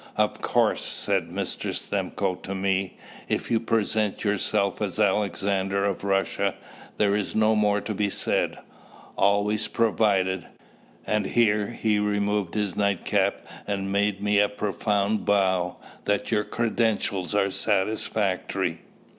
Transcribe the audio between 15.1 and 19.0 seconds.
bow "that your credentials are satisfactory."